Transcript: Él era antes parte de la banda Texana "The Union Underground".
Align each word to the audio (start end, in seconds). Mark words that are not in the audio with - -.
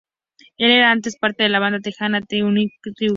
Él 0.57 0.71
era 0.71 0.89
antes 0.89 1.15
parte 1.15 1.43
de 1.43 1.49
la 1.49 1.59
banda 1.59 1.79
Texana 1.79 2.21
"The 2.21 2.41
Union 2.41 2.71
Underground". 2.83 3.09